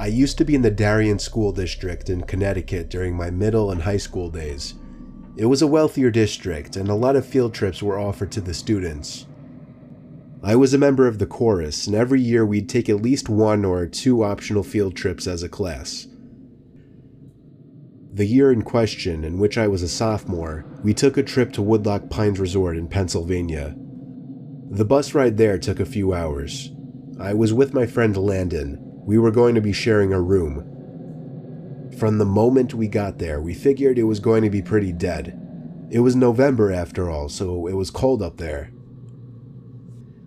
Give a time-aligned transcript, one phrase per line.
[0.00, 3.82] I used to be in the Darien School District in Connecticut during my middle and
[3.82, 4.72] high school days.
[5.36, 8.54] It was a wealthier district, and a lot of field trips were offered to the
[8.54, 9.26] students.
[10.42, 13.62] I was a member of the chorus, and every year we'd take at least one
[13.62, 16.06] or two optional field trips as a class.
[18.10, 21.62] The year in question, in which I was a sophomore, we took a trip to
[21.62, 23.76] Woodloch Pines Resort in Pennsylvania.
[24.70, 26.70] The bus ride there took a few hours.
[27.20, 28.86] I was with my friend Landon.
[29.10, 31.90] We were going to be sharing a room.
[31.98, 35.36] From the moment we got there, we figured it was going to be pretty dead.
[35.90, 38.70] It was November after all, so it was cold up there.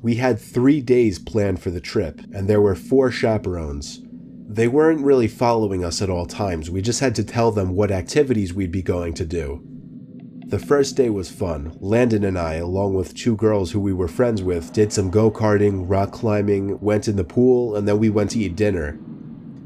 [0.00, 4.00] We had three days planned for the trip, and there were four chaperones.
[4.48, 7.90] They weren't really following us at all times, we just had to tell them what
[7.90, 9.60] activities we'd be going to do.
[10.48, 11.76] The first day was fun.
[11.78, 15.30] Landon and I, along with two girls who we were friends with, did some go
[15.30, 18.98] karting, rock climbing, went in the pool, and then we went to eat dinner.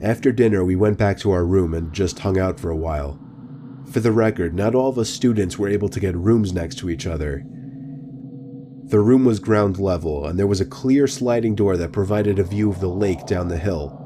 [0.00, 3.16] After dinner, we went back to our room and just hung out for a while.
[3.92, 6.90] For the record, not all of us students were able to get rooms next to
[6.90, 7.44] each other.
[8.86, 12.44] The room was ground level, and there was a clear sliding door that provided a
[12.44, 13.96] view of the lake down the hill.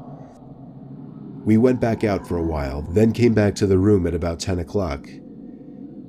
[1.43, 4.39] We went back out for a while, then came back to the room at about
[4.39, 5.07] 10 o'clock.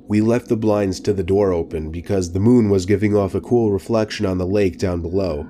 [0.09, 3.41] We left the blinds to the door open because the moon was giving off a
[3.41, 5.47] cool reflection on the lake down below.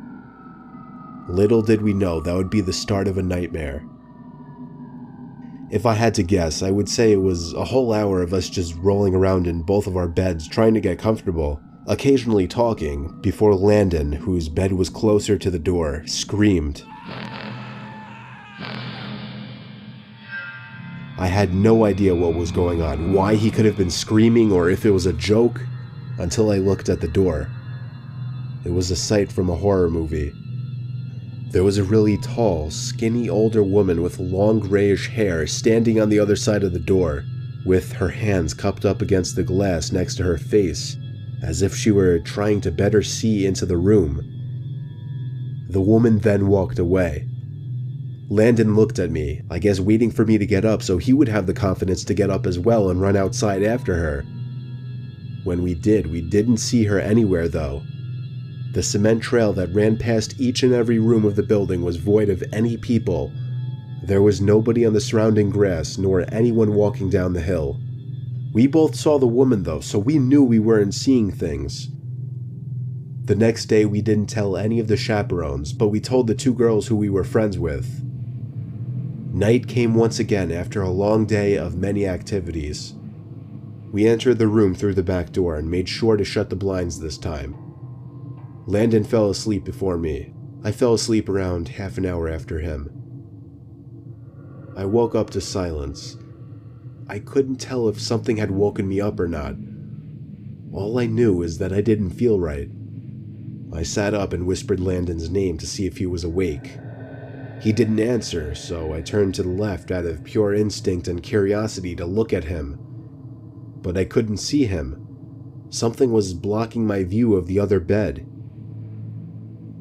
[1.29, 3.87] Little did we know that would be the start of a nightmare.
[5.71, 8.49] If I had to guess, I would say it was a whole hour of us
[8.49, 13.55] just rolling around in both of our beds trying to get comfortable, occasionally talking, before
[13.55, 16.83] Landon, whose bed was closer to the door, screamed.
[21.19, 24.69] I had no idea what was going on, why he could have been screaming, or
[24.69, 25.59] if it was a joke,
[26.17, 27.52] until I looked at the door.
[28.63, 30.31] It was a sight from a horror movie.
[31.52, 36.19] There was a really tall, skinny older woman with long grayish hair standing on the
[36.19, 37.25] other side of the door,
[37.65, 40.95] with her hands cupped up against the glass next to her face,
[41.43, 44.21] as if she were trying to better see into the room.
[45.69, 47.28] The woman then walked away,
[48.31, 51.27] Landon looked at me, I guess waiting for me to get up so he would
[51.27, 54.23] have the confidence to get up as well and run outside after her.
[55.43, 57.81] When we did, we didn't see her anywhere though.
[58.73, 62.29] The cement trail that ran past each and every room of the building was void
[62.29, 63.31] of any people.
[64.03, 67.79] There was nobody on the surrounding grass, nor anyone walking down the hill.
[68.53, 71.89] We both saw the woman though, so we knew we weren't seeing things.
[73.25, 76.53] The next day, we didn't tell any of the chaperones, but we told the two
[76.53, 78.05] girls who we were friends with.
[79.39, 82.94] Night came once again after a long day of many activities.
[83.89, 87.00] We entered the room through the back door and made sure to shut the blinds
[87.00, 87.55] this time.
[88.67, 90.33] Landon fell asleep before me.
[90.61, 92.92] I fell asleep around half an hour after him.
[94.76, 96.17] I woke up to silence.
[97.08, 99.56] I couldn't tell if something had woken me up or not.
[100.73, 102.67] All I knew is that I didn't feel right.
[103.71, 106.77] I sat up and whispered Landon's name to see if he was awake.
[107.59, 111.93] He didn't answer, so I turned to the left out of pure instinct and curiosity
[111.97, 112.80] to look at him.
[113.81, 115.05] But I couldn't see him.
[115.70, 118.25] Something was blocking my view of the other bed.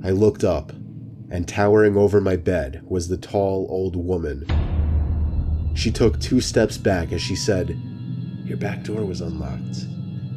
[0.02, 0.72] I looked up,
[1.30, 4.44] and towering over my bed was the tall old woman.
[5.74, 7.78] She took two steps back as she said,
[8.44, 9.86] Your back door was unlocked,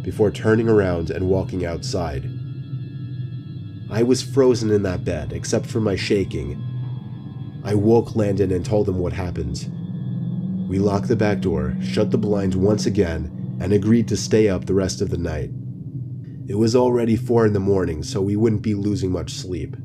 [0.03, 2.29] before turning around and walking outside.
[3.90, 6.63] I was frozen in that bed, except for my shaking,
[7.63, 9.69] I woke Landon and told him what happened.
[10.67, 14.66] We locked the back door, shut the blinds once again, and agreed to stay up
[14.66, 15.51] the rest of the night.
[16.47, 19.75] It was already 4 in the morning, so we wouldn't be losing much sleep.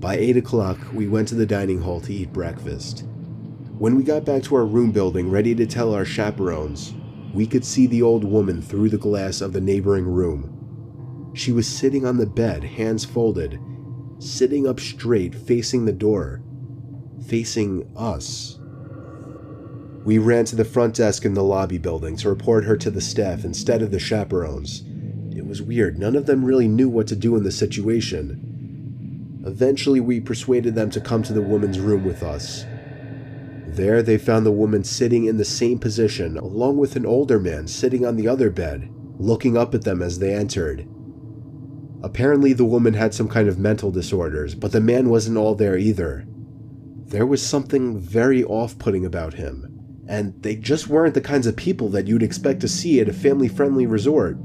[0.00, 3.04] By 8 o'clock, we went to the dining hall to eat breakfast.
[3.78, 6.94] When we got back to our room building ready to tell our chaperones,
[7.32, 10.53] we could see the old woman through the glass of the neighboring room.
[11.34, 13.58] She was sitting on the bed, hands folded,
[14.18, 16.40] sitting up straight, facing the door,
[17.26, 18.58] facing us.
[20.04, 23.00] We ran to the front desk in the lobby building to report her to the
[23.00, 24.84] staff instead of the chaperones.
[25.36, 29.42] It was weird, none of them really knew what to do in the situation.
[29.44, 32.64] Eventually, we persuaded them to come to the woman's room with us.
[33.66, 37.66] There, they found the woman sitting in the same position, along with an older man
[37.66, 38.88] sitting on the other bed,
[39.18, 40.86] looking up at them as they entered.
[42.04, 45.78] Apparently, the woman had some kind of mental disorders, but the man wasn't all there
[45.78, 46.26] either.
[47.06, 51.56] There was something very off putting about him, and they just weren't the kinds of
[51.56, 54.36] people that you'd expect to see at a family friendly resort.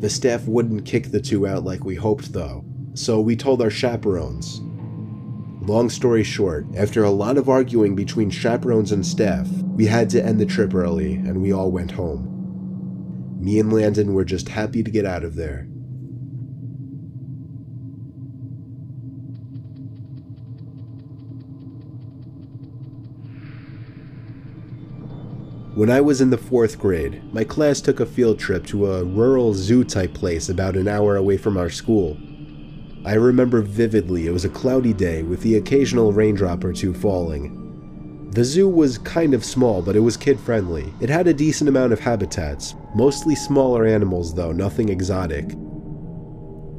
[0.00, 2.62] The staff wouldn't kick the two out like we hoped, though.
[2.92, 4.60] so we told our chaperones.
[5.66, 10.22] Long story short, after a lot of arguing between chaperones and staff, we had to
[10.22, 12.28] end the trip early and we all went home.
[13.40, 15.68] Me and Landon were just happy to get out of there.
[25.74, 29.02] When I was in the fourth grade, my class took a field trip to a
[29.02, 32.16] rural zoo type place about an hour away from our school.
[33.04, 38.30] I remember vividly it was a cloudy day with the occasional raindrop or two falling.
[38.30, 40.94] The zoo was kind of small, but it was kid friendly.
[41.00, 45.56] It had a decent amount of habitats, mostly smaller animals though, nothing exotic.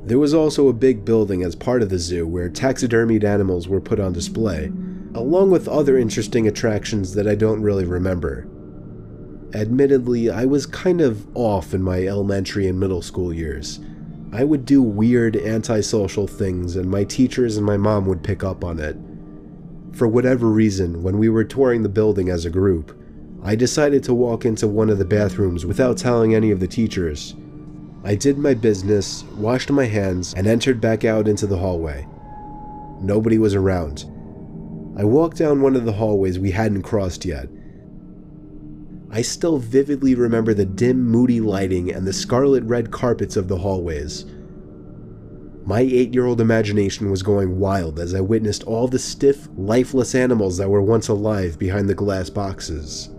[0.06, 3.82] There was also a big building as part of the zoo where taxidermied animals were
[3.82, 4.72] put on display,
[5.16, 8.48] along with other interesting attractions that I don't really remember.
[9.56, 13.80] Admittedly, I was kind of off in my elementary and middle school years.
[14.34, 18.66] I would do weird antisocial things, and my teachers and my mom would pick up
[18.66, 18.98] on it.
[19.94, 23.00] For whatever reason, when we were touring the building as a group,
[23.44, 27.34] I decided to walk into one of the bathrooms without telling any of the teachers.
[28.04, 32.06] I did my business, washed my hands, and entered back out into the hallway.
[33.00, 34.04] Nobody was around.
[34.98, 37.48] I walked down one of the hallways we hadn't crossed yet,
[39.16, 43.60] I still vividly remember the dim, moody lighting and the scarlet red carpets of the
[43.60, 44.26] hallways.
[45.66, 50.16] My eight year old imagination was going wild as I witnessed all the stiff, lifeless
[50.16, 53.10] animals that were once alive behind the glass boxes.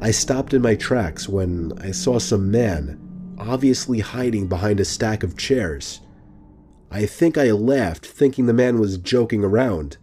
[0.00, 2.98] I stopped in my tracks when I saw some man,
[3.38, 6.00] obviously hiding behind a stack of chairs.
[6.90, 9.98] I think I laughed, thinking the man was joking around,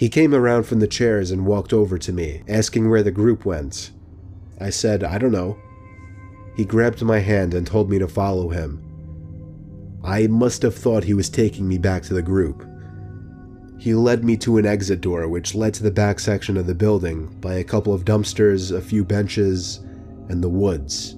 [0.00, 3.44] he came around from the chairs and walked over to me, asking where the group
[3.44, 3.90] went.
[4.58, 5.58] I said, I don't know.
[6.56, 8.82] He grabbed my hand and told me to follow him.
[10.02, 12.66] I must have thought he was taking me back to the group.
[13.78, 16.74] He led me to an exit door which led to the back section of the
[16.74, 19.80] building by a couple of dumpsters, a few benches,
[20.30, 21.16] and the woods.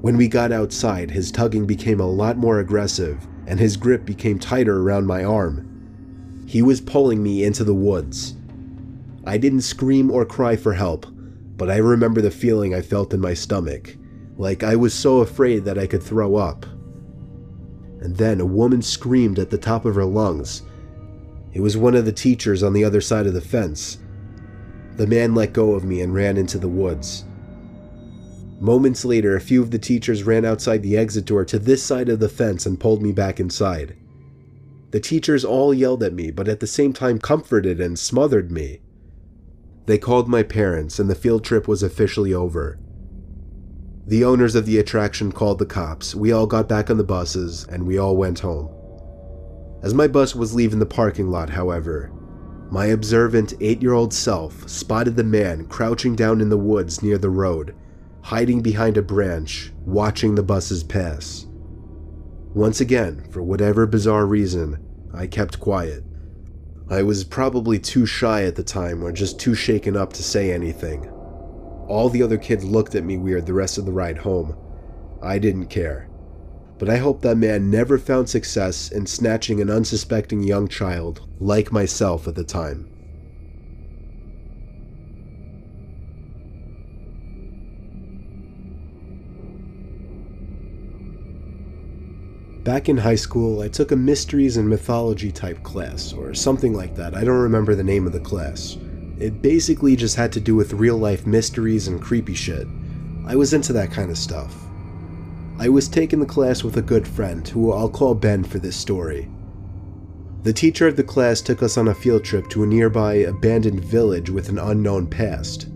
[0.00, 4.38] When we got outside, his tugging became a lot more aggressive, and his grip became
[4.38, 5.73] tighter around my arm.
[6.54, 8.36] He was pulling me into the woods.
[9.24, 11.04] I didn't scream or cry for help,
[11.56, 13.96] but I remember the feeling I felt in my stomach,
[14.36, 16.64] like I was so afraid that I could throw up.
[18.00, 20.62] And then a woman screamed at the top of her lungs.
[21.54, 23.98] It was one of the teachers on the other side of the fence.
[24.94, 27.24] The man let go of me and ran into the woods.
[28.60, 32.08] Moments later, a few of the teachers ran outside the exit door to this side
[32.08, 33.96] of the fence and pulled me back inside.
[34.94, 38.78] The teachers all yelled at me, but at the same time comforted and smothered me.
[39.86, 42.78] They called my parents, and the field trip was officially over.
[44.06, 47.66] The owners of the attraction called the cops, we all got back on the buses,
[47.68, 48.68] and we all went home.
[49.82, 52.12] As my bus was leaving the parking lot, however,
[52.70, 57.18] my observant eight year old self spotted the man crouching down in the woods near
[57.18, 57.74] the road,
[58.22, 61.48] hiding behind a branch, watching the buses pass.
[62.54, 64.78] Once again, for whatever bizarre reason,
[65.12, 66.04] I kept quiet.
[66.88, 70.52] I was probably too shy at the time or just too shaken up to say
[70.52, 71.08] anything.
[71.88, 74.56] All the other kids looked at me weird the rest of the ride home.
[75.20, 76.08] I didn't care.
[76.78, 81.72] But I hope that man never found success in snatching an unsuspecting young child like
[81.72, 82.88] myself at the time.
[92.64, 96.96] Back in high school, I took a mysteries and mythology type class, or something like
[96.96, 97.14] that.
[97.14, 98.78] I don't remember the name of the class.
[99.18, 102.66] It basically just had to do with real life mysteries and creepy shit.
[103.26, 104.56] I was into that kind of stuff.
[105.58, 108.76] I was taking the class with a good friend, who I'll call Ben for this
[108.76, 109.28] story.
[110.42, 113.84] The teacher of the class took us on a field trip to a nearby abandoned
[113.84, 115.68] village with an unknown past.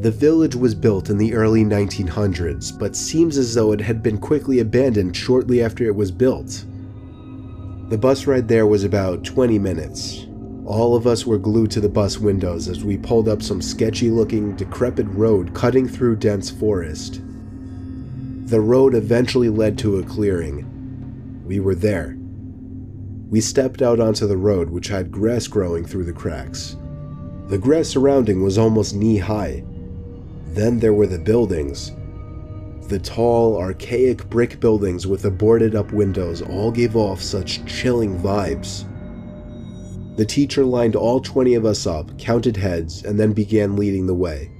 [0.00, 4.18] The village was built in the early 1900s, but seems as though it had been
[4.18, 6.64] quickly abandoned shortly after it was built.
[7.90, 10.26] The bus ride there was about 20 minutes.
[10.66, 14.10] All of us were glued to the bus windows as we pulled up some sketchy
[14.10, 17.20] looking, decrepit road cutting through dense forest.
[18.46, 21.44] The road eventually led to a clearing.
[21.46, 22.16] We were there.
[23.28, 26.76] We stepped out onto the road, which had grass growing through the cracks.
[27.48, 29.64] The grass surrounding was almost knee high,
[30.54, 31.92] then there were the buildings.
[32.88, 38.18] The tall, archaic brick buildings with the boarded up windows all gave off such chilling
[38.18, 38.84] vibes.
[40.16, 44.14] The teacher lined all 20 of us up, counted heads, and then began leading the
[44.14, 44.50] way.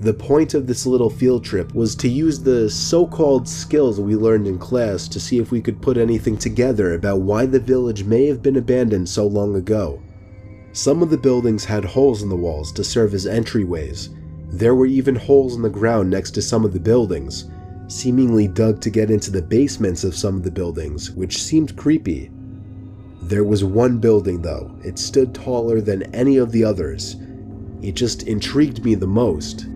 [0.00, 4.16] The point of this little field trip was to use the so called skills we
[4.16, 8.04] learned in class to see if we could put anything together about why the village
[8.04, 10.00] may have been abandoned so long ago.
[10.72, 14.08] Some of the buildings had holes in the walls to serve as entryways.
[14.52, 17.48] There were even holes in the ground next to some of the buildings,
[17.86, 22.30] seemingly dug to get into the basements of some of the buildings, which seemed creepy.
[23.22, 24.76] There was one building, though.
[24.82, 27.16] It stood taller than any of the others.
[27.80, 29.66] It just intrigued me the most.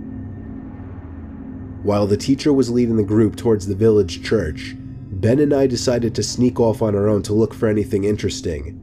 [1.85, 6.15] While the teacher was leading the group towards the village church, Ben and I decided
[6.15, 8.81] to sneak off on our own to look for anything interesting.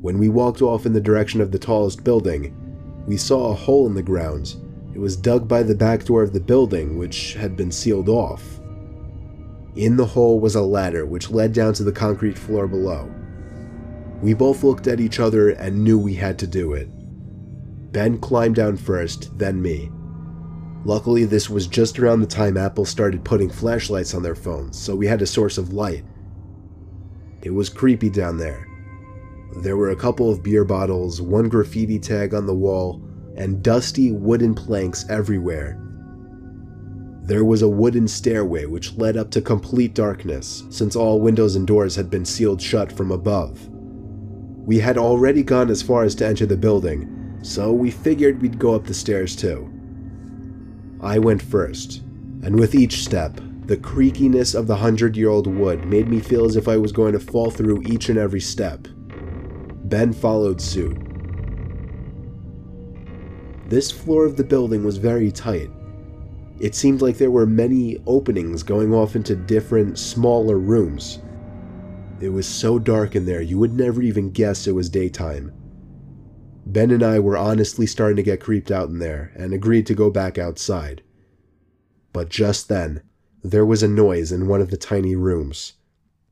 [0.00, 2.54] When we walked off in the direction of the tallest building,
[3.06, 4.56] we saw a hole in the ground.
[4.94, 8.60] It was dug by the back door of the building, which had been sealed off.
[9.74, 13.10] In the hole was a ladder which led down to the concrete floor below.
[14.20, 16.88] We both looked at each other and knew we had to do it.
[17.92, 19.90] Ben climbed down first, then me.
[20.84, 24.94] Luckily, this was just around the time Apple started putting flashlights on their phones, so
[24.94, 26.04] we had a source of light.
[27.42, 28.66] It was creepy down there.
[29.56, 33.02] There were a couple of beer bottles, one graffiti tag on the wall,
[33.36, 35.78] and dusty wooden planks everywhere.
[37.24, 41.66] There was a wooden stairway which led up to complete darkness, since all windows and
[41.66, 43.68] doors had been sealed shut from above.
[44.66, 48.58] We had already gone as far as to enter the building, so we figured we'd
[48.58, 49.70] go up the stairs too.
[51.00, 52.02] I went first,
[52.42, 56.44] and with each step, the creakiness of the hundred year old wood made me feel
[56.44, 58.88] as if I was going to fall through each and every step.
[59.92, 60.96] Ben followed suit.
[63.68, 65.70] This floor of the building was very tight.
[66.58, 71.18] It seemed like there were many openings going off into different, smaller rooms.
[72.22, 75.52] It was so dark in there, you would never even guess it was daytime.
[76.64, 79.94] Ben and I were honestly starting to get creeped out in there and agreed to
[79.94, 81.02] go back outside.
[82.14, 83.02] But just then,
[83.44, 85.74] there was a noise in one of the tiny rooms,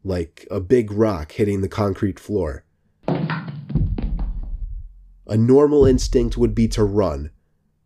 [0.02, 2.64] like a big rock hitting the concrete floor.
[5.30, 7.30] A normal instinct would be to run,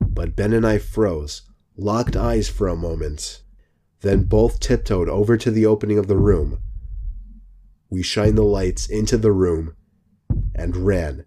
[0.00, 1.42] but Ben and I froze,
[1.76, 3.42] locked eyes for a moment,
[4.00, 6.60] then both tiptoed over to the opening of the room.
[7.90, 9.76] We shined the lights into the room
[10.54, 11.26] and ran.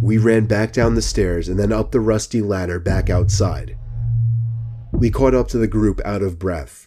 [0.00, 3.76] We ran back down the stairs and then up the rusty ladder back outside.
[4.92, 6.86] We caught up to the group out of breath.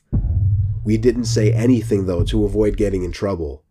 [0.85, 3.65] We didn't say anything though to avoid getting in trouble.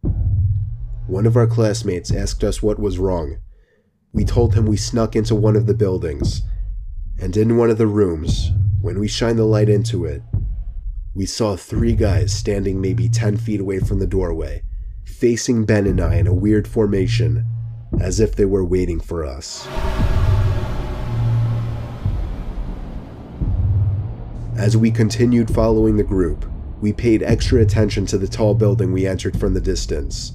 [1.07, 3.39] One of our classmates asked us what was wrong.
[4.12, 6.43] We told him we snuck into one of the buildings,
[7.21, 8.50] and in one of the rooms,
[8.81, 10.23] when we shined the light into it,
[11.14, 14.64] we saw three guys standing maybe 10 feet away from the doorway,
[15.05, 17.47] facing Ben and I in a weird formation
[18.00, 19.67] as if they were waiting for us.
[24.57, 26.45] As we continued following the group,
[26.81, 30.33] we paid extra attention to the tall building we entered from the distance.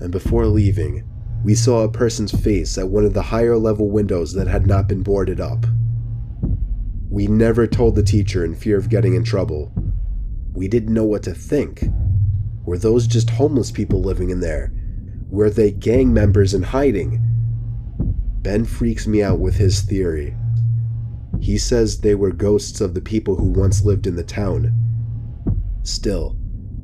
[0.00, 1.08] And before leaving,
[1.46, 4.88] we saw a person's face at one of the higher level windows that had not
[4.88, 5.64] been boarded up.
[7.08, 9.72] We never told the teacher in fear of getting in trouble.
[10.54, 11.84] We didn't know what to think.
[12.64, 14.72] Were those just homeless people living in there?
[15.30, 17.20] Were they gang members in hiding?
[18.42, 20.34] Ben freaks me out with his theory.
[21.40, 24.74] He says they were ghosts of the people who once lived in the town.
[25.84, 26.36] Still,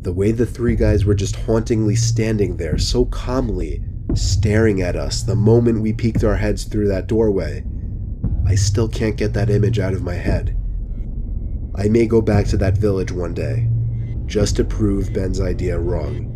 [0.02, 3.82] the way the three guys were just hauntingly standing there so calmly,
[4.14, 7.64] staring at us the moment we peeked our heads through that doorway,
[8.46, 10.56] I still can't get that image out of my head.
[11.74, 13.68] I may go back to that village one day,
[14.26, 16.31] just to prove Ben's idea wrong.